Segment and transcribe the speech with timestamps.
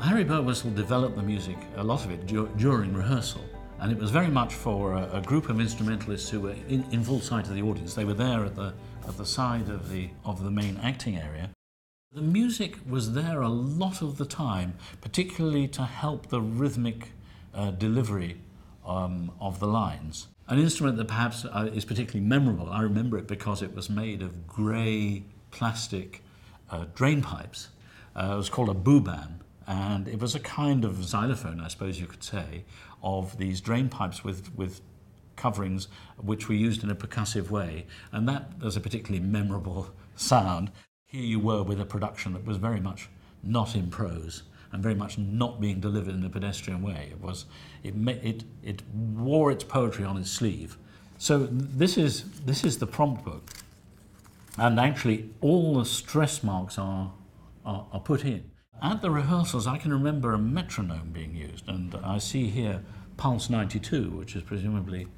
[0.00, 3.42] Harry Birtwistle developed the music, a lot of it, dur- during rehearsal.
[3.80, 7.02] And it was very much for a, a group of instrumentalists who were in, in
[7.02, 7.94] full sight of the audience.
[7.94, 8.74] They were there at the,
[9.06, 11.50] at the side of the, of the main acting area.
[12.12, 17.10] The music was there a lot of the time, particularly to help the rhythmic
[17.52, 18.40] uh, delivery
[18.86, 20.28] um, of the lines.
[20.46, 24.22] An instrument that perhaps uh, is particularly memorable, I remember it because it was made
[24.22, 26.22] of grey plastic
[26.70, 27.68] uh, drain pipes.
[28.14, 32.00] Uh, it was called a boobam, and it was a kind of xylophone, I suppose
[32.00, 32.64] you could say,
[33.02, 34.80] of these drain pipes with, with
[35.36, 40.72] coverings which were used in a percussive way, and that was a particularly memorable sound.
[41.06, 43.10] Here you were with a production that was very much
[43.42, 44.42] not in prose
[44.72, 47.08] and very much not being delivered in a pedestrian way.
[47.10, 47.44] It was,
[47.82, 50.78] it, it, it wore its poetry on its sleeve.
[51.18, 53.50] So this is, this is the prompt book.
[54.56, 57.12] And actually, all the stress marks are,
[57.66, 58.50] are, are put in.
[58.80, 62.82] At the rehearsals, I can remember a metronome being used, and I see here
[63.16, 65.08] Pulse 92, which is presumably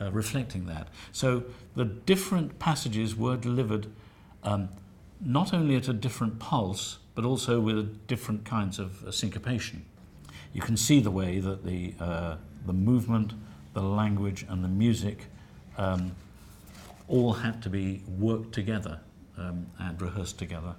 [0.00, 0.88] uh, reflecting that.
[1.12, 1.44] So
[1.76, 3.88] the different passages were delivered
[4.42, 4.70] um,
[5.20, 9.84] not only at a different pulse, but also with different kinds of uh, syncopation.
[10.54, 13.34] You can see the way that the, uh, the movement,
[13.74, 15.26] the language, and the music
[15.76, 16.12] um,
[17.06, 19.00] all had to be worked together
[19.36, 20.74] um, and rehearsed together.